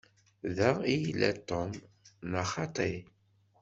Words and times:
Da 0.55 0.69
i 0.93 0.95
yella 1.03 1.31
Tom, 1.47 1.71
neɣ 2.31 2.45
xaṭi? 2.53 2.91